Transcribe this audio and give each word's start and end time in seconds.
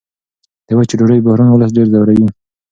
د 0.67 0.69
وچې 0.77 0.95
ډوډۍ 0.99 1.19
بحران 1.25 1.49
ولس 1.51 1.71
ډېر 1.77 1.87
ځوروي. 1.93 2.27